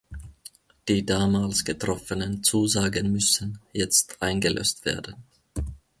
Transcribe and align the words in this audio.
Die 0.87 1.05
damals 1.05 1.63
getroffenen 1.63 2.41
Zusagen 2.43 3.11
müssen 3.11 3.59
jetzt 3.71 4.19
eingelöst 4.19 4.83
werden. 4.83 5.13